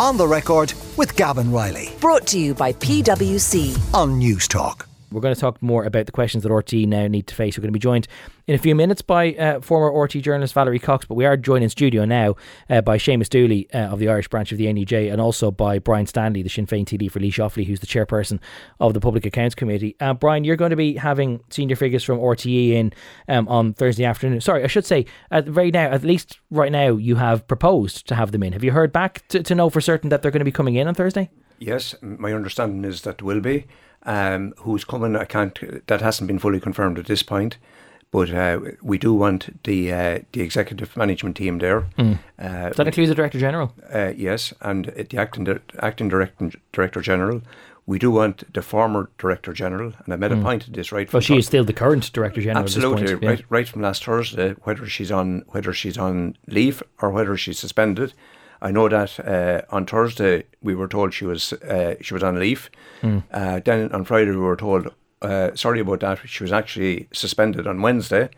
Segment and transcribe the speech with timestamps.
[0.00, 3.78] On the record with Gavan Reilly Brought to you by PwC.
[3.92, 4.89] on News Talk.
[5.12, 7.58] We're going to talk more about the questions that RTE now need to face.
[7.58, 8.06] We're going to be joined
[8.46, 11.64] in a few minutes by uh, former RTE journalist Valerie Cox, but we are joined
[11.64, 12.36] in studio now
[12.68, 15.80] uh, by Seamus Dooley uh, of the Irish branch of the NUJ and also by
[15.80, 18.38] Brian Stanley, the Sinn Féin TD for Laois-Offaly, who's the chairperson
[18.78, 19.96] of the Public Accounts Committee.
[19.98, 22.92] Uh, Brian, you're going to be having senior figures from RTE in
[23.28, 24.40] um, on Thursday afternoon.
[24.40, 28.14] Sorry, I should say, at very now, at least right now, you have proposed to
[28.14, 28.52] have them in.
[28.52, 30.76] Have you heard back to, to know for certain that they're going to be coming
[30.76, 31.30] in on Thursday?
[31.58, 33.66] Yes, my understanding is that will be.
[34.04, 35.16] Um, who's coming?
[35.16, 35.86] I can't.
[35.86, 37.58] That hasn't been fully confirmed at this point,
[38.10, 41.84] but uh, we do want the uh, the executive management team there.
[41.98, 43.74] Uh, Does that include the Director General?
[43.92, 47.42] uh, yes, and uh, the acting di- acting director director general.
[47.86, 51.12] We do want the former director general, and I made a point of this right.
[51.12, 53.22] Well, she is still the current Director General Absolutely, point.
[53.22, 53.28] yeah.
[53.30, 57.58] right, right from last Thursday, whether she's on whether she's on leave or whether she's
[57.58, 58.12] suspended.
[58.62, 62.38] I know that uh, on Thursday we were told she was uh, she was on
[62.38, 62.70] leave.
[63.00, 63.18] Hmm.
[63.30, 66.20] Uh, then on Friday we were told uh, sorry about that.
[66.26, 68.30] She was actually suspended on Wednesday,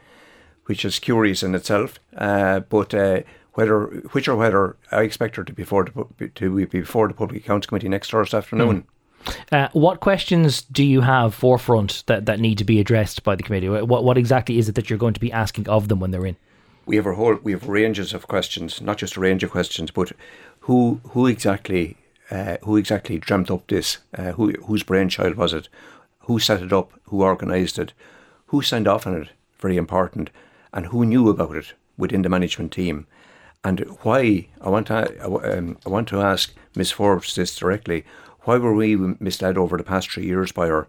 [0.67, 1.99] which is curious in itself.
[2.17, 3.23] Uh, but uh,
[3.55, 7.15] whether which or whether I expect her to be before the, to be before the
[7.15, 8.85] Public Accounts Committee next Thursday afternoon.
[9.53, 13.43] Uh, what questions do you have forefront that, that need to be addressed by the
[13.43, 13.69] committee?
[13.69, 16.27] What what exactly is it that you're going to be asking of them when they're
[16.27, 16.37] in?
[16.87, 19.91] We have a whole we have ranges of questions, not just a range of questions,
[19.91, 20.13] but
[20.61, 21.97] who who exactly
[22.31, 23.99] uh, who exactly dreamt up this?
[24.17, 25.69] Uh, who whose brainchild was it?
[26.21, 26.93] Who set it up?
[27.05, 27.93] Who organised it?
[28.47, 29.29] Who signed off on it?
[29.59, 30.31] Very important,
[30.73, 33.07] and who knew about it within the management team?
[33.65, 34.49] And why?
[34.61, 38.05] I want to um, I want to ask Miss Forbes this directly.
[38.41, 40.89] Why were we misled over the past three years by her?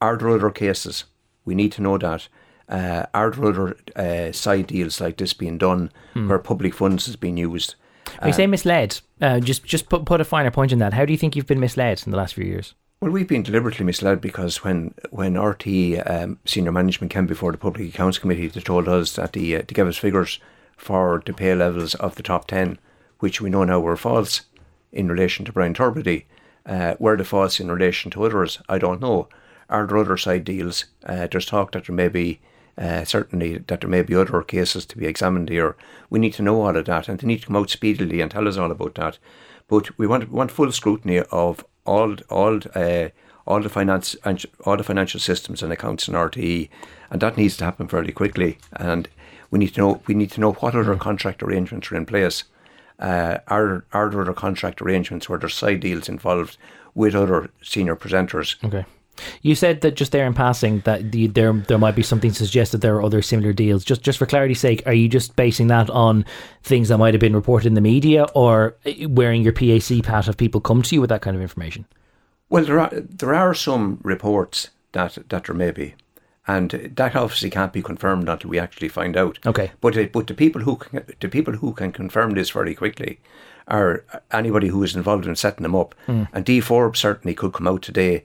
[0.00, 1.04] Are there other cases?
[1.44, 2.28] We need to know that.
[2.68, 7.16] Uh, are there other uh, side deals like this being done where public funds has
[7.16, 7.74] been used?
[8.20, 10.94] When you say misled, uh, just just put put a finer point on that.
[10.94, 12.74] How do you think you've been misled in the last few years?
[13.00, 17.58] Well, we've been deliberately misled because when when RTE um, senior management came before the
[17.58, 20.40] Public Accounts Committee, they told us that the uh, to give us figures
[20.76, 22.78] for the pay levels of the top ten,
[23.18, 24.42] which we know now were false
[24.92, 26.24] in relation to Ryan Tubridy.
[26.64, 28.60] Uh, were they false in relation to others?
[28.68, 29.28] I don't know.
[29.68, 30.86] Are there other side deals?
[31.04, 32.40] Uh, there's talk that there may be.
[32.76, 35.76] Uh, certainly, that there may be other cases to be examined here.
[36.10, 38.30] We need to know all of that, and they need to come out speedily and
[38.30, 39.18] tell us all about that.
[39.68, 43.08] But we want we want full scrutiny of all all uh,
[43.46, 44.16] all the finance
[44.64, 46.68] all the financial systems and accounts in RTE,
[47.10, 48.58] and that needs to happen fairly quickly.
[48.72, 49.08] And
[49.50, 52.44] we need to know we need to know what other contract arrangements are in place.
[52.98, 56.56] Uh, are are there other contract arrangements where there's side deals involved
[56.94, 58.62] with other senior presenters?
[58.64, 58.84] Okay.
[59.42, 62.36] You said that just there in passing that the, there there might be something to
[62.36, 63.84] suggest that there are other similar deals.
[63.84, 66.24] Just just for clarity's sake, are you just basing that on
[66.62, 70.26] things that might have been reported in the media, or uh, wearing your PAC pat
[70.26, 71.86] have people come to you with that kind of information?
[72.48, 75.94] Well, there are there are some reports that that there may be,
[76.46, 79.38] and that obviously can't be confirmed until we actually find out.
[79.46, 79.72] Okay.
[79.80, 83.20] But it, but the people who can, the people who can confirm this very quickly
[83.66, 85.94] are anybody who is involved in setting them up.
[86.06, 88.24] And Dee Forbes certainly could come out today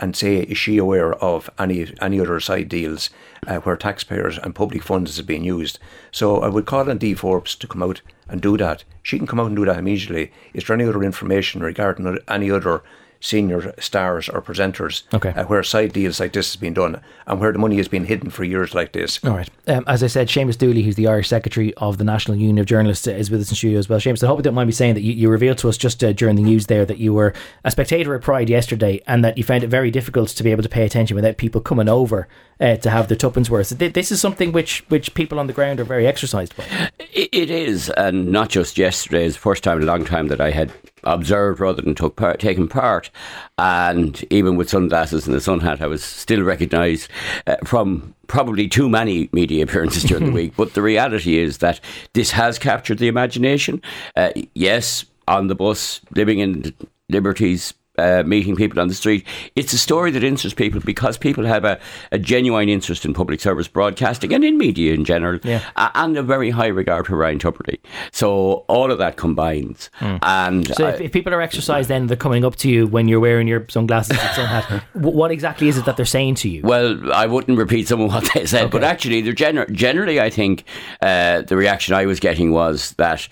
[0.00, 3.10] and say is she aware of any any other side deals
[3.46, 5.78] uh, where taxpayers and public funds is being used.
[6.10, 8.84] So I would call on Dee Forbes to come out and do that.
[9.02, 10.32] She can come out and do that immediately.
[10.54, 12.82] Is there any other information regarding any other
[13.20, 15.28] senior stars or presenters Okay.
[15.30, 18.06] uh, where side deals like this has been done and where the money has been
[18.06, 19.22] hidden for years like this?
[19.24, 19.48] All right.
[19.68, 22.66] Um, as I said, Seamus Dooley, who's the Irish Secretary of the National Union of
[22.66, 24.00] Journalists, uh, is with us in studio as well.
[24.00, 26.02] Seamus, I hope you don't mind me saying that you, you revealed to us just
[26.02, 29.36] uh, during the news there that you were a spectator at Pride yesterday and that
[29.36, 32.26] you found it very difficult to be able to pay attention without people coming over
[32.58, 33.78] uh, to have their tuppence worth.
[33.78, 36.64] Th- This is something which, which people on the ground are very exercised by.
[37.12, 39.26] It, it is, and not just yesterday.
[39.26, 40.72] It's the first time in a long time that I had
[41.04, 43.10] observed rather than took part, taken part.
[43.58, 47.10] And even with sunglasses and a sun hat, I was still recognised
[47.46, 50.52] uh, from probably too many media appearances during the week.
[50.56, 51.80] But the reality is that
[52.12, 53.82] this has captured the imagination.
[54.16, 56.74] Uh, yes, on the bus, living in
[57.08, 59.26] liberties, uh, meeting people on the street.
[59.56, 61.78] It's a story that interests people because people have a,
[62.12, 65.62] a genuine interest in public service broadcasting and in media in general, Yeah.
[65.76, 67.78] a- and a very high regard for Ryan Tubridy.
[68.12, 70.72] So all of that combines, and Hmm.
[70.72, 73.20] So I- if, if people are exercised, then they're coming up to you when you're
[73.20, 74.82] wearing your sunglasses and sun hat.
[74.94, 76.62] What exactly is it that they're saying to you?
[76.62, 80.30] Well, I wouldn't repeat some of what they said, but actually, they're gener- generally, I
[80.30, 80.64] think
[81.02, 83.28] uh, the reaction I was getting was that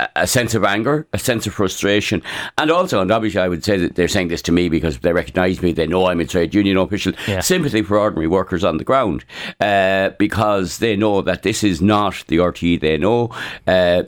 [0.00, 2.22] a, a sense of anger, a sense of frustration,
[2.58, 5.12] and also, and obviously, I would say that they're saying this to me because they
[5.12, 7.40] recognise me, they know I'm a trade union official, Yeah.
[7.40, 9.24] sympathy for ordinary workers on the ground,
[9.60, 13.30] uh, because they know that this is not the RTE they know.
[13.66, 14.04] Uh,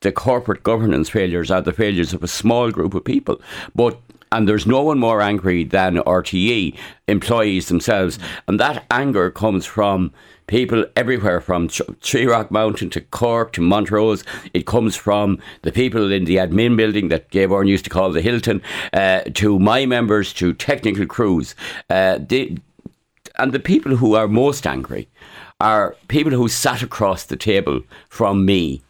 [0.00, 3.40] the corporate governance failures are the failures of a small group of people.
[3.74, 3.98] But
[4.32, 6.76] and there's no one more angry than RTE
[7.06, 10.12] employees themselves, and that anger comes from
[10.46, 14.24] people everywhere from Three Rock Mountain to Cork to Montrose.
[14.54, 18.10] It comes from the people in the admin building that Gay Byrne used to call
[18.10, 21.54] the Hilton, uh, to my members, to technical crews.
[21.88, 22.56] Uh, they,
[23.36, 25.08] and the people who are most angry
[25.60, 28.82] are people who sat across the table from me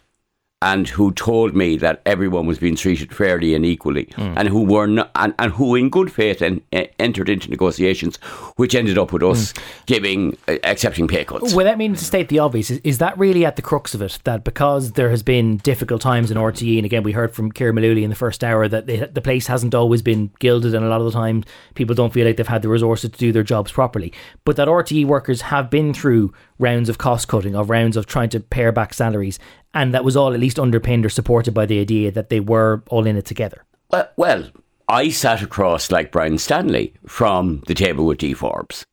[0.60, 4.34] and who told me that everyone was being treated fairly and equally, mm.
[4.36, 6.60] and who were not, and, and who in good faith en-
[6.98, 8.16] entered into negotiations,
[8.56, 9.86] which ended up with us mm.
[9.86, 11.54] giving uh, accepting pay cuts.
[11.54, 14.02] Well, that means to state the obvious, is, is, that really at the crux of
[14.02, 14.18] it?
[14.24, 17.76] That because there has been difficult times in RTE, and again we heard from Kieran
[17.76, 20.88] Mullooly in the first hour that they, the place hasn't always been gilded, and a
[20.88, 21.44] lot of the time
[21.76, 24.12] people don't feel like they've had the resources to do their jobs properly.
[24.44, 28.28] But that RTE workers have been through rounds of cost cutting, of rounds of trying
[28.30, 29.38] to pare back salaries,
[29.74, 32.82] and that was all at least underpinned or supported by the idea that they were
[32.88, 33.64] all in it together.
[33.90, 34.50] Well, well
[34.88, 38.84] I sat across like Brian Stanley from the table with Dee Forbes.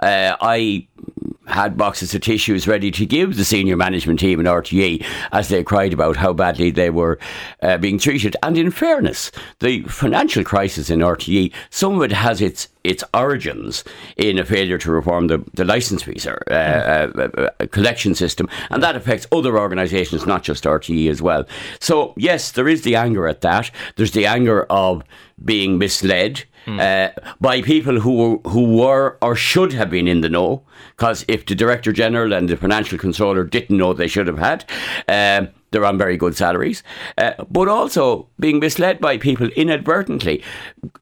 [0.00, 0.88] Uh, I
[1.46, 5.62] had boxes of tissues ready to give the senior management team in RTE as they
[5.62, 7.18] cried about how badly they were
[7.62, 8.36] uh, being treated.
[8.42, 9.30] And in fairness,
[9.60, 13.82] the financial crisis in RTE, some of it has its its origins
[14.18, 18.46] in a failure to reform the, the licence fees or uh, uh, uh, collection system,
[18.70, 21.46] and that affects other organisations, not just RTE as well.
[21.80, 23.70] So yes, there is the anger at that.
[23.96, 25.02] There's the anger of
[25.42, 26.78] being misled mm.
[26.78, 30.62] uh, by people who who were or should have been in the know.
[30.96, 34.64] Because if the director general and the financial controller didn't know, they should have had.
[35.06, 36.82] Uh, they're on very good salaries,
[37.18, 40.42] uh, but also being misled by people inadvertently.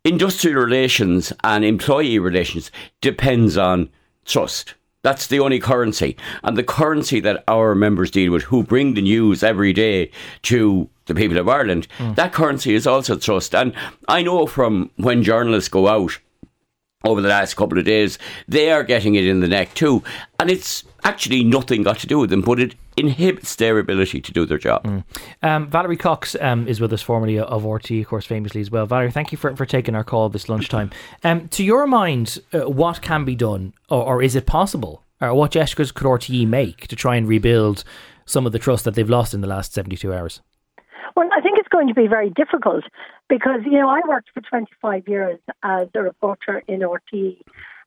[0.03, 2.70] Industrial relations and employee relations
[3.03, 3.91] depends on
[4.25, 4.75] trust.
[5.03, 6.17] That's the only currency.
[6.43, 10.11] And the currency that our members deal with, who bring the news every day
[10.43, 12.15] to the people of Ireland, mm.
[12.15, 13.55] that currency is also trust.
[13.55, 13.75] And
[14.08, 16.19] I know from when journalists go out
[17.04, 18.19] over the last couple of days,
[18.49, 20.02] they are getting it in the neck too.
[20.38, 24.32] And it's actually nothing got to do with them, but it inhibits their ability to
[24.32, 24.84] do their job.
[24.84, 25.04] Mm.
[25.43, 28.87] Um, Valerie Cox um, is with us, formerly of RTE, of course, famously as well.
[28.87, 30.90] Valerie, thank you for, for taking our call this lunchtime.
[31.25, 35.34] Um, to your mind, uh, what can be done, or, or is it possible, or
[35.34, 37.84] what gestures could RTE make to try and rebuild
[38.26, 40.40] some of the trust that they've lost in the last 72 hours?
[41.16, 42.84] Well, I think it's going to be very difficult
[43.28, 47.38] because, you know, I worked for 25 years as a reporter in RTE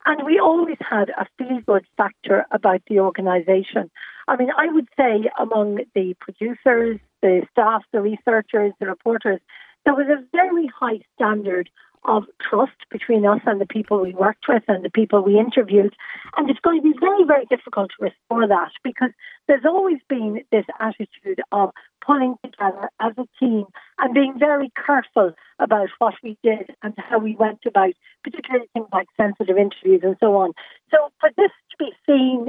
[0.05, 3.89] and we always had a feel good factor about the organisation.
[4.27, 9.39] I mean, I would say among the producers, the staff, the researchers, the reporters,
[9.83, 11.69] there was a very high standard
[12.07, 15.95] of trust between us and the people we worked with and the people we interviewed.
[16.37, 19.11] And it's going to be very, very difficult to restore that because
[19.47, 21.71] there's always been this attitude of
[22.05, 23.65] pulling together as a team
[23.99, 27.93] and being very careful about what we did and how we went about,
[28.23, 30.51] particularly things like sensitive interviews and so on.
[30.91, 32.47] So for this to be seen,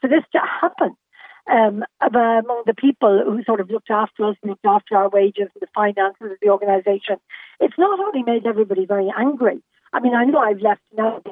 [0.00, 0.96] for this to happen,
[1.50, 5.60] um, among the people who sort of looked after us, looked after our wages and
[5.60, 7.16] the finances of the organisation,
[7.60, 9.62] it's not only made everybody very angry.
[9.92, 11.22] I mean, I know I've left now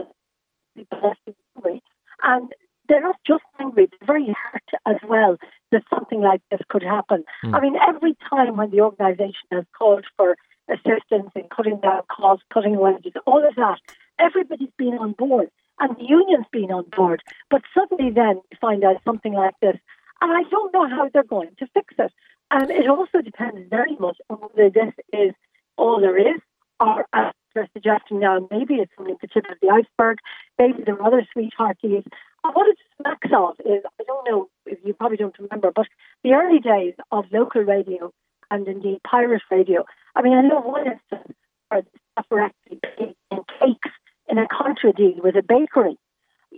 [0.77, 1.21] people left
[1.57, 1.83] angry,
[2.23, 2.53] and
[2.89, 5.37] they're not just angry; they're very hurt as well
[5.71, 7.25] that something like this could happen.
[7.45, 7.55] Mm.
[7.55, 10.37] I mean, every time when the organisation has called for
[10.69, 13.79] assistance in cutting down costs, cutting wages, all of that,
[14.19, 15.51] everybody's been on board
[15.81, 17.23] and the union's been on board.
[17.51, 19.77] But suddenly then you find out something like this
[20.23, 22.13] and I don't know how they're going to fix it.
[22.53, 25.33] And it also depends very much on whether this is
[25.77, 26.41] all there is,
[26.79, 30.19] or as they're suggesting now, maybe it's only the tip of the iceberg,
[30.59, 32.05] maybe there are other sweethearties.
[32.45, 35.87] And what it smacks of is, I don't know if you probably don't remember, but
[36.23, 38.13] the early days of local radio
[38.51, 39.85] and indeed pirate radio.
[40.15, 41.37] I mean, I know one instance
[41.69, 43.15] where the staff were actually baking
[43.59, 43.91] cakes
[44.29, 45.99] in a contra deal with a bakery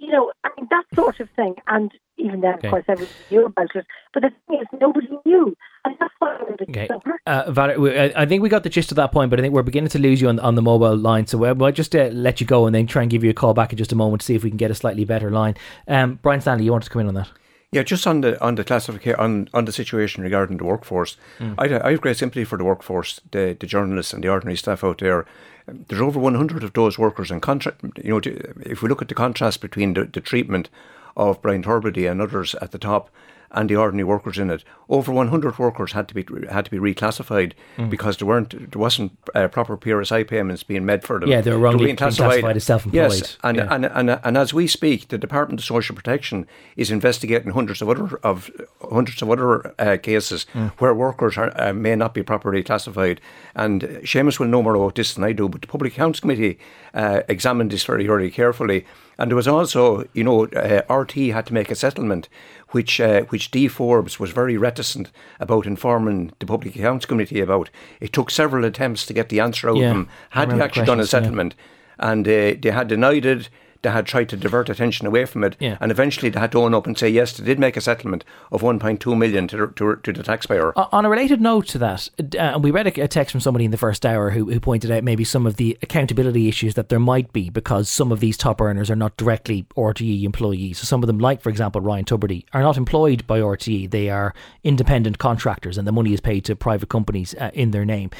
[0.01, 1.55] you know, I mean, that sort of thing.
[1.67, 2.69] And even then, okay.
[2.69, 3.87] of course, everybody knew about it.
[4.13, 5.57] But the thing is, nobody knew.
[5.85, 6.89] And that's why okay.
[7.27, 9.63] uh, Valerie, I think we got the gist of that point, but I think we're
[9.63, 11.27] beginning to lose you on, on the mobile line.
[11.27, 13.35] So we'll, we'll just uh, let you go and then try and give you a
[13.35, 15.31] call back in just a moment to see if we can get a slightly better
[15.31, 15.55] line.
[15.87, 17.31] Um, Brian Stanley, you want to come in on that?
[17.75, 21.55] Yeah, just on the on the classification on, on the situation regarding the workforce, mm.
[21.59, 24.85] I, I have great sympathy for the workforce, the the journalists and the ordinary staff
[24.85, 25.27] out there
[25.67, 27.81] there's over 100 of those workers in contract.
[28.03, 28.21] You know,
[28.61, 30.69] if we look at the contrast between the, the treatment
[31.17, 33.11] of Brian Tubridy and others at the top
[33.55, 34.65] and the ordinary workers in it.
[34.89, 37.89] Over 100 workers had to be had to be reclassified mm.
[37.89, 41.29] because there weren't there wasn't uh, proper PRSI payments being made for them.
[41.29, 42.41] Yeah, they were wrongly they classified.
[42.41, 43.13] classified as self-employed.
[43.13, 43.69] Yes, and, yeah.
[43.71, 46.47] and, and, and, and as we speak, the Department of Social Protection
[46.77, 48.51] is investigating hundreds of other of
[48.91, 50.71] hundreds of other uh, cases mm.
[50.79, 53.21] where workers are, uh, may not be properly classified.
[53.55, 56.59] And Seamus will know more about this than I do, but the Public Accounts Committee
[56.93, 58.85] uh, examined this very, very carefully.
[59.19, 62.29] And there was also, you know, uh, RTE had to make a settlement,
[62.71, 67.71] which uh, which Dee Forbes was very reticent about informing the Public Accounts Committee about.
[68.01, 70.09] It took several attempts to get the answer out yeah, of him.
[70.31, 71.55] Had he actually done a settlement,
[71.99, 72.11] yeah.
[72.11, 73.49] and uh, they had denied it
[73.85, 75.79] they had tried to divert attention away from it, yeah.
[75.81, 78.25] and eventually they had to own up and say yes, they did make a settlement
[78.51, 80.77] of 1.2 million to, to, to the taxpayer.
[80.77, 83.77] On a related note to that, uh, we read a, text from somebody in the
[83.77, 87.33] first hour who, who pointed out maybe some of the accountability issues that there might
[87.33, 90.79] be because some of these top earners are not directly RTE employees.
[90.79, 94.09] So some of them, like for example Ryan Tubridy, are not employed by RTE; they
[94.09, 98.11] are independent contractors, and the money is paid to private companies uh, in their name.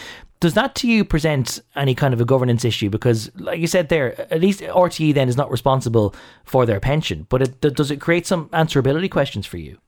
[0.45, 2.91] Does that to you present any kind of a governance issue?
[2.91, 7.27] Because, like you said there, at least RTE then is not responsible for their pension,
[7.31, 9.79] but it, does it create some answerability questions for you?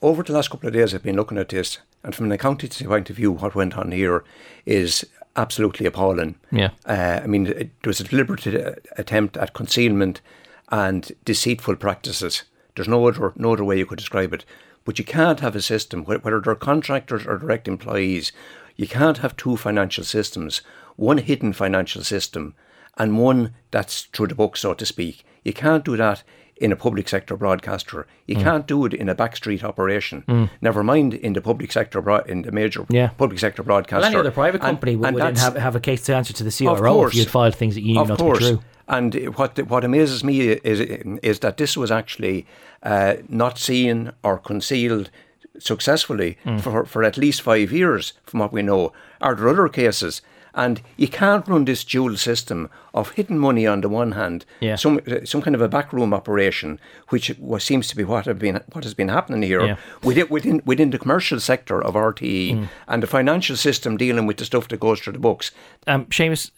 [0.00, 2.84] Over the last couple of days, I've been looking at this, and from an accountancy
[2.84, 4.22] point of view, what went on here
[4.66, 6.36] is absolutely appalling.
[6.52, 6.70] Yeah.
[6.86, 10.20] Uh, I mean, it, there was a deliberate uh, attempt at concealment
[10.68, 12.44] and deceitful practices.
[12.76, 14.44] There's no other no other way you could describe it.
[14.84, 18.32] But you can't have a system, whether they're contractors or direct employees,
[18.76, 20.62] you can't have two financial systems,
[20.96, 22.54] one hidden financial system
[22.98, 25.24] and one that's through the book, so to speak.
[25.44, 26.22] You can't do that
[26.56, 28.06] in a public sector broadcaster.
[28.26, 28.42] You mm.
[28.42, 30.22] can't do it in a backstreet operation.
[30.28, 30.50] Mm.
[30.60, 33.08] Never mind in the public sector, in the major yeah.
[33.08, 34.02] public sector broadcaster.
[34.02, 36.44] Well, any other private company and, would, and have, have a case to answer to
[36.44, 38.38] the CRO if you had filed things that you knew not course.
[38.38, 38.64] to be true.
[38.88, 40.80] And what what amazes me is
[41.22, 42.46] is that this was actually
[42.82, 45.10] uh, not seen or concealed
[45.58, 46.60] successfully mm.
[46.60, 48.92] for, for at least five years, from what we know.
[49.20, 50.22] Are there other cases?
[50.54, 54.76] And you can't run this dual system of hidden money on the one hand, yeah.
[54.76, 58.84] some some kind of a backroom operation, which seems to be what have been what
[58.84, 59.76] has been happening here yeah.
[60.02, 62.68] within within within the commercial sector of RTE mm.
[62.86, 65.52] and the financial system dealing with the stuff that goes through the books.
[65.86, 66.50] Um, Seamus,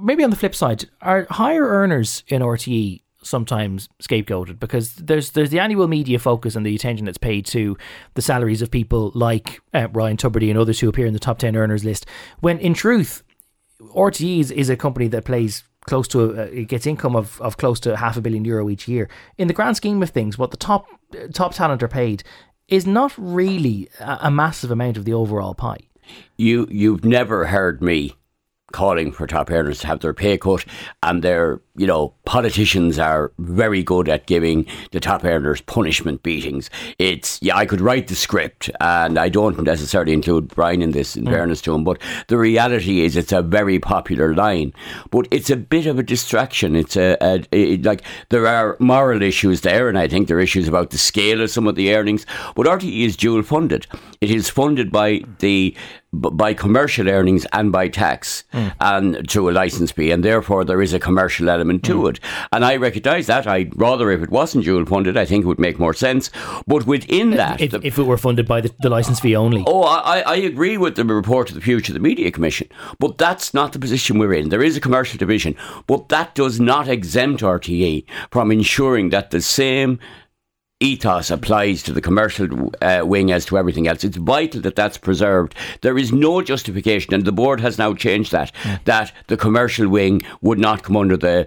[0.00, 4.58] maybe on the flip side, are higher earners in RTE sometimes scapegoated?
[4.58, 7.76] Because there's there's the annual media focus and the attention that's paid to
[8.14, 11.38] the salaries of people like uh, Ryan Tubridy and others who appear in the top
[11.38, 12.06] 10 earners list.
[12.40, 13.22] When in truth
[13.80, 17.56] RTE is, is a company that plays close to a, it gets income of, of
[17.56, 19.08] close to half a billion euro each year.
[19.36, 20.86] In the grand scheme of things what the top
[21.32, 22.22] top talent are paid
[22.68, 25.80] is not really a, a massive amount of the overall pie.
[26.36, 28.14] You you've never heard me
[28.72, 30.64] calling for top earners to have their pay cut,
[31.02, 36.70] and their you know politicians are very good at giving the top earners punishment beatings.
[36.98, 41.16] It's yeah, I could write the script, and I don't necessarily include Brian in this,
[41.16, 41.30] in mm.
[41.30, 44.72] fairness to him, but the reality is it's a very popular line,
[45.10, 46.76] but it's a bit of a distraction.
[46.76, 50.40] It's a, a it, like there are moral issues there, and I think there are
[50.40, 52.26] issues about the scale of some of the earnings.
[52.54, 53.86] But RTE is dual funded.
[54.20, 55.76] It is funded by the
[56.12, 58.72] by commercial earnings and by tax mm.
[58.80, 62.10] and through a license fee, and therefore there is a commercial element to mm.
[62.10, 62.20] it.
[62.52, 63.46] And I recognise that.
[63.46, 66.30] I'd rather if it wasn't dual funded, I think it would make more sense.
[66.66, 69.64] But within that, if, the, if it were funded by the, the license fee only,
[69.66, 73.16] oh, I, I agree with the report of the future of the Media Commission, but
[73.16, 74.50] that's not the position we're in.
[74.50, 79.40] There is a commercial division, but that does not exempt RTE from ensuring that the
[79.40, 79.98] same
[80.82, 84.04] ethos applies to the commercial uh, wing as to everything else.
[84.04, 85.54] It's vital that that's preserved.
[85.80, 88.84] There is no justification, and the board has now changed that, mm.
[88.84, 91.46] that the commercial wing would not come under the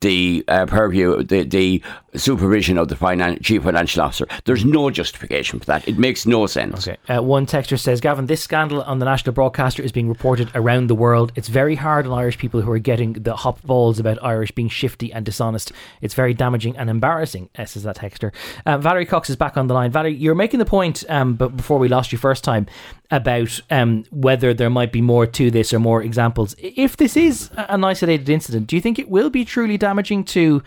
[0.00, 1.82] the uh, purview, the, the
[2.14, 4.26] supervision of the finan- chief financial officer.
[4.44, 5.86] There's no justification for that.
[5.86, 6.88] It makes no sense.
[6.88, 6.98] Okay.
[7.08, 10.88] Uh, one texter says, Gavan, this scandal on the national broadcaster is being reported around
[10.88, 11.32] the world.
[11.36, 14.68] It's very hard on Irish people who are getting the hop balls about Irish being
[14.68, 15.72] shifty and dishonest.
[16.00, 18.32] It's very damaging and embarrassing, uh, says that texter.
[18.66, 19.90] Uh, Valerie Cox is back on the line.
[19.90, 22.66] Valerie, you're making the point, um, but before we lost you first time,
[23.10, 26.54] about um, whether there might be more to this or more examples.
[26.58, 30.62] If this is an isolated incident, do you think it will be truly damaging to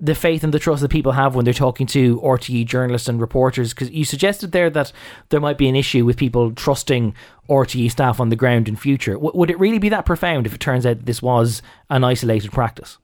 [0.00, 3.20] the faith and the trust that people have when they're talking to RTE journalists and
[3.20, 3.74] reporters?
[3.74, 4.92] Because you suggested there that
[5.30, 7.14] there might be an issue with people trusting
[7.48, 9.14] RTE staff on the ground in future.
[9.14, 12.52] W- would it really be that profound if it turns out this was an isolated
[12.52, 12.98] practice?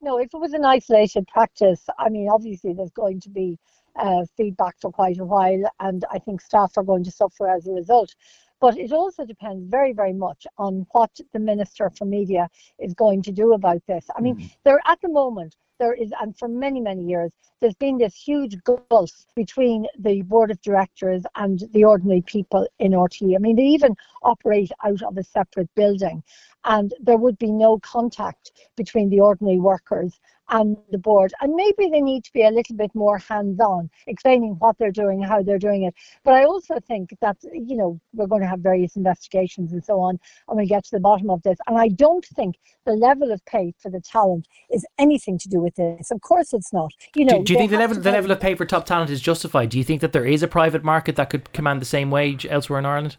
[0.00, 3.58] No, if it was an isolated practice, I mean, obviously there's going to be
[3.96, 7.66] uh, feedback for quite a while, and I think staff are going to suffer as
[7.66, 8.14] a result.
[8.62, 13.20] But it also depends very, very much on what the Minister for Media is going
[13.22, 14.06] to do about this.
[14.16, 14.46] I mean, mm-hmm.
[14.62, 18.56] there at the moment, there is, and for many, many years, there's been this huge
[18.62, 23.34] gulf between the board of directors and the ordinary people in RTE.
[23.34, 26.22] I mean, they even operate out of a separate building,
[26.62, 30.20] and there would be no contact between the ordinary workers
[30.52, 31.32] and the board.
[31.40, 34.92] And maybe they need to be a little bit more hands on, explaining what they're
[34.92, 35.94] doing, how they're doing it.
[36.24, 39.98] But I also think that, you know, we're going to have various investigations and so
[39.98, 41.58] on, and we get to the bottom of this.
[41.66, 45.60] And I don't think the level of pay for the talent is anything to do
[45.60, 46.10] with this.
[46.10, 46.92] Of course, it's not.
[47.16, 49.10] You know, do, do you think the level, the level of pay for top talent
[49.10, 49.70] is justified?
[49.70, 52.46] Do you think that there is a private market that could command the same wage
[52.46, 53.16] elsewhere in Ireland?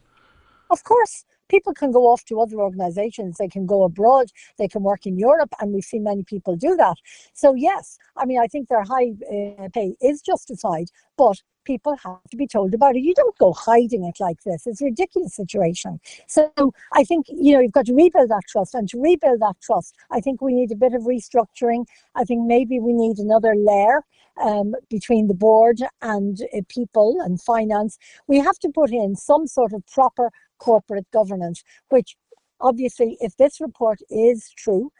[0.69, 4.81] Of course people can go off to other organizations, they can go abroad, they can
[4.81, 6.97] work in Europe, and we've seen many people do that.
[7.33, 12.23] So, yes, I mean, I think their high uh, pay is justified, but people have
[12.31, 13.01] to be told about it.
[13.01, 14.67] You don't go hiding it like this.
[14.67, 15.99] It's a ridiculous situation.
[16.27, 16.51] So
[16.93, 18.73] I think, you know, you've got to rebuild that trust.
[18.73, 21.85] And to rebuild that trust, I think we need a bit of restructuring.
[22.15, 24.01] I think maybe we need another layer
[24.41, 27.97] um, between the board and uh, people and finance.
[28.27, 32.15] We have to put in some sort of proper corporate governance, which
[32.61, 34.91] obviously, if this report is true,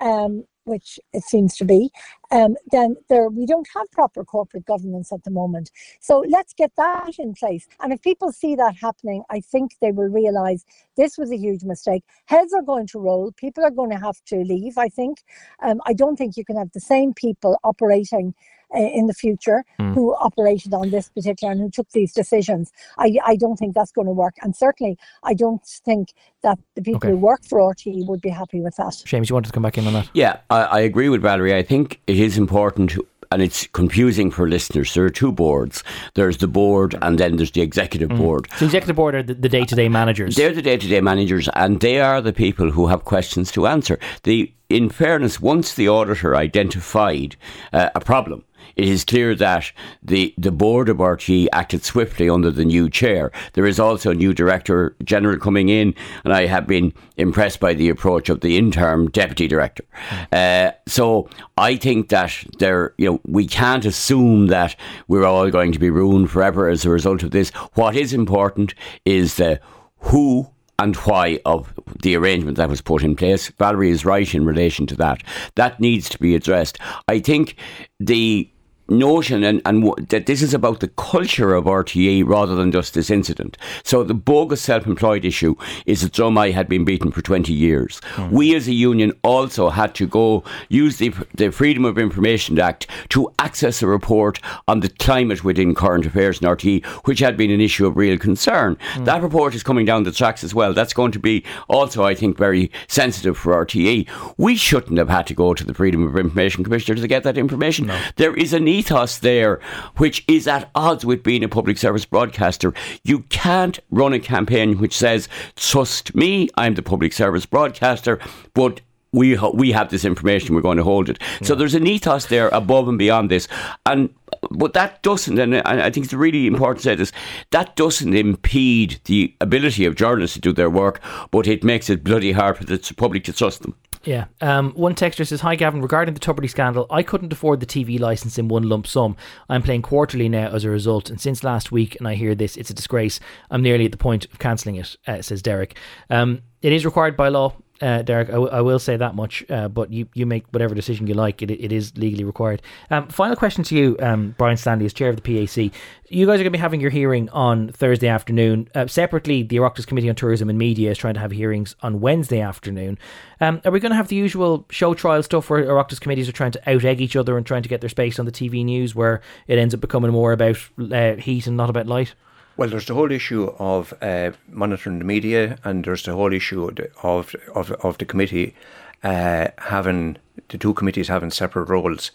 [0.00, 1.90] um, which it seems to be,
[2.30, 5.70] um, then there we don't have proper corporate governance at the moment.
[6.00, 7.66] So let's get that in place.
[7.80, 10.64] And if people see that happening, I think they will realise
[10.96, 12.04] this was a huge mistake.
[12.26, 13.32] Heads are going to roll.
[13.32, 14.78] People are going to have to leave.
[14.78, 15.18] I think.
[15.62, 18.34] Um, I don't think you can have the same people operating
[18.74, 19.94] uh, in the future mm.
[19.94, 22.72] who operated on this particular and who took these decisions.
[22.98, 24.34] I, I don't think that's going to work.
[24.42, 26.12] And certainly, I don't think
[26.42, 27.10] that the people okay.
[27.10, 29.02] who work for RTE would be happy with that.
[29.04, 30.10] James, you wanted to come back in on that?
[30.14, 31.54] Yeah, I, I agree with Valerie.
[31.54, 34.92] I think it is important to and it's confusing for listeners.
[34.92, 35.82] There are two boards.
[36.14, 38.18] There's the board, and then there's the executive mm.
[38.18, 38.46] board.
[38.58, 40.36] The executive board are the day to day managers.
[40.36, 43.66] They're the day to day managers, and they are the people who have questions to
[43.66, 43.98] answer.
[44.24, 47.36] The, in fairness, once the auditor identified
[47.72, 48.44] uh, a problem,
[48.76, 53.30] it is clear that the, the board of RTE acted swiftly under the new chair.
[53.54, 57.74] There is also a new director general coming in, and I have been impressed by
[57.74, 59.84] the approach of the interim deputy director.
[60.32, 64.76] Uh, so I think that there, you know, we can't assume that
[65.08, 67.50] we're all going to be ruined forever as a result of this.
[67.74, 69.60] What is important is the
[69.98, 73.48] who and why of the arrangement that was put in place.
[73.58, 75.22] Valerie is right in relation to that.
[75.54, 76.78] That needs to be addressed.
[77.06, 77.56] I think
[78.00, 78.51] the
[78.98, 82.94] notion and, and w- that this is about the culture of RTE rather than just
[82.94, 83.56] this incident.
[83.82, 85.54] So the bogus self-employed issue
[85.86, 88.00] is that drum I had been beaten for 20 years.
[88.14, 88.30] Mm.
[88.30, 92.86] We as a union also had to go use the, the Freedom of Information Act
[93.10, 97.50] to access a report on the climate within current affairs in RTE, which had been
[97.50, 98.76] an issue of real concern.
[98.94, 99.04] Mm.
[99.06, 100.72] That report is coming down the tracks as well.
[100.72, 104.08] That's going to be also, I think, very sensitive for RTE.
[104.36, 107.38] We shouldn't have had to go to the Freedom of Information Commissioner to get that
[107.38, 107.86] information.
[107.86, 108.00] No.
[108.16, 109.60] There is an ethos there
[109.96, 112.74] which is at odds with being a public service broadcaster.
[113.04, 118.18] You can't run a campaign which says, trust me, I'm the public service broadcaster,
[118.54, 118.80] but
[119.12, 121.18] we we have this information, we're going to hold it.
[121.20, 121.48] Yeah.
[121.48, 123.46] So there's an ethos there above and beyond this,
[123.84, 124.08] and
[124.50, 127.12] but that doesn't, and I think it's really important to say this,
[127.50, 132.02] that doesn't impede the ability of journalists to do their work, but it makes it
[132.02, 133.74] bloody hard for the public to trust them.
[134.04, 134.26] Yeah.
[134.40, 138.00] Um, one texter says, Hi Gavan, regarding the Tubridy scandal, I couldn't afford the TV
[138.00, 139.16] licence in one lump sum.
[139.48, 142.56] I'm paying quarterly now as a result, and since last week, and I hear this,
[142.56, 143.20] it's a disgrace.
[143.50, 145.76] I'm nearly at the point of cancelling it, uh, says Derek.
[146.10, 148.28] Um, it is required by law uh, Derek.
[148.28, 151.14] I, w- I will say that much, uh, but you, you make whatever decision you
[151.14, 151.42] like.
[151.42, 152.62] It, it is legally required.
[152.90, 155.72] Um, final question to you, um, Brian Stanley, as chair of the PAC.
[156.08, 158.68] You guys are going to be having your hearing on Thursday afternoon.
[158.74, 162.00] Uh, separately, the Oireachtas Committee on Tourism and Media is trying to have hearings on
[162.00, 162.98] Wednesday afternoon.
[163.40, 166.32] Um, are we going to have the usual show trial stuff where Oireachtas committees are
[166.32, 168.64] trying to out egg each other and trying to get their space on the TV
[168.64, 170.58] news, where it ends up becoming more about
[170.92, 172.14] uh, heat and not about light?
[172.56, 176.70] Well, there's the whole issue of uh, monitoring the media, and there's the whole issue
[177.02, 178.54] of of of the committee
[179.02, 180.16] uh, having
[180.48, 182.10] the two committees having separate roles.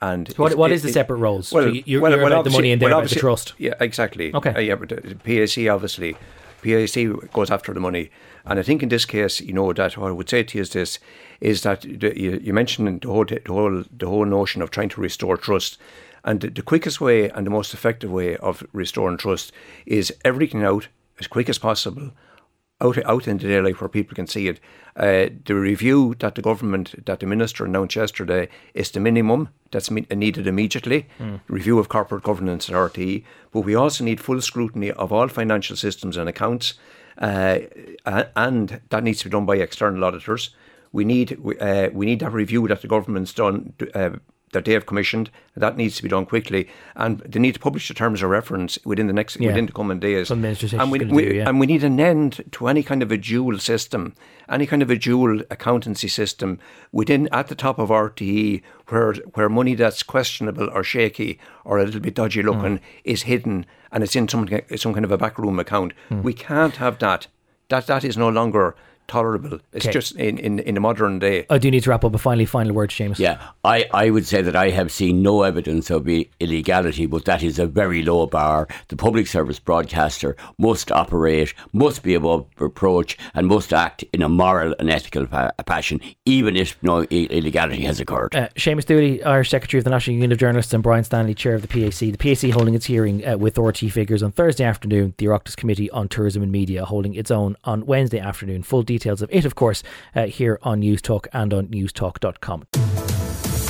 [0.00, 1.52] And so what, what is the separate roles?
[1.52, 3.54] Well, so you're, well, you're well, about the money and they're well, about the trust.
[3.58, 4.34] Yeah, exactly.
[4.34, 4.50] Okay.
[4.50, 6.16] Uh, yeah, but the PAC obviously,
[6.62, 8.10] PAC goes after the money,
[8.44, 10.62] and I think in this case, you know, that what I would say to you
[10.62, 10.98] is this:
[11.40, 14.88] is that the, you, you mentioned the whole the whole the whole notion of trying
[14.90, 15.78] to restore trust.
[16.24, 19.52] And the, quickest way and the most effective way of restoring trust
[19.86, 22.12] is everything out as quick as possible,
[22.80, 24.60] out out in the daylight where people can see it.
[24.96, 29.90] Uh, the review that the government, that the minister announced yesterday, is the minimum that's
[29.90, 31.08] needed immediately.
[31.18, 31.40] Mm.
[31.48, 35.76] Review of corporate governance at RTE, but we also need full scrutiny of all financial
[35.76, 36.74] systems and accounts.
[37.18, 37.58] uh,
[38.36, 40.50] and that needs to be done by external auditors.
[40.92, 44.10] We need uh, we need that review that the government's done uh,
[44.52, 45.30] that they have commissioned.
[45.56, 48.78] That needs to be done quickly, and they need to publish the terms of reference
[48.84, 49.48] within the next Yeah.
[49.48, 50.28] within the coming days.
[50.28, 51.48] Some ministers and we, we- do, yeah.
[51.48, 54.14] and we need an end to any kind of a dual system,
[54.48, 56.58] any kind of a dual accountancy system
[56.92, 61.84] within at the top of RTE, where where money that's questionable or shaky or a
[61.84, 62.84] little bit dodgy looking Hmm.
[63.04, 65.92] is hidden and it's in some some kind of a backroom account.
[66.08, 66.22] Hmm.
[66.22, 67.26] We can't have that.
[67.68, 68.74] That that is no longer
[69.12, 69.58] tolerable.
[69.72, 69.92] It's Okay.
[69.92, 71.44] just in, in, in the modern day.
[71.50, 72.14] I do need to wrap up.
[72.14, 73.18] A finally, final word, Seamus.
[73.18, 77.24] Yeah, I, I would say that I have seen no evidence of i- illegality, but
[77.26, 78.68] that is a very low bar.
[78.88, 84.28] The public service broadcaster must operate, must be above reproach, and must act in a
[84.28, 88.34] moral and ethical pa- passion, even if no illegality has occurred.
[88.34, 91.54] Uh, Seamus Dooley, Irish Secretary of the National Union of Journalists, and Brian Stanley, Chair
[91.54, 91.98] of the PAC.
[91.98, 95.14] The PAC holding its hearing uh, with RTE figures on Thursday afternoon.
[95.18, 98.62] The Oireachtas Committee on Tourism and Media holding its own on Wednesday afternoon.
[98.62, 99.82] Full details of it, of course,
[100.14, 102.66] uh, here on News Talk and on newstalk.com.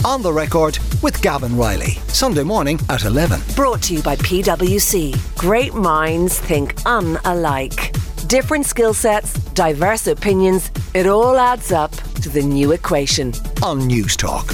[0.04, 1.92] On the record with Gavan Reilly.
[2.08, 3.40] Sunday morning at 11.
[3.54, 5.14] Brought to you by PwC.
[5.38, 7.96] Great minds think unalike.
[8.28, 10.70] Different skill sets, diverse opinions.
[10.94, 11.92] It all adds up
[12.22, 13.32] to the new equation.
[13.62, 14.52] On News Talk.